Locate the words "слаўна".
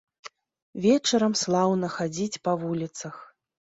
1.43-1.91